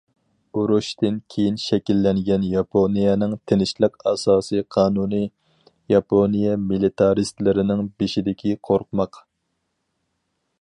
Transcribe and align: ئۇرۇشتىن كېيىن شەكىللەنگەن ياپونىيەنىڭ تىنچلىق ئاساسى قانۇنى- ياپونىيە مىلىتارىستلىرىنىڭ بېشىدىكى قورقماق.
ئۇرۇشتىن 0.59 1.17
كېيىن 1.33 1.59
شەكىللەنگەن 1.63 2.47
ياپونىيەنىڭ 2.53 3.35
تىنچلىق 3.51 3.99
ئاساسى 4.13 4.63
قانۇنى- 4.77 5.23
ياپونىيە 5.95 6.57
مىلىتارىستلىرىنىڭ 6.71 7.85
بېشىدىكى 8.01 8.57
قورقماق. 8.71 9.23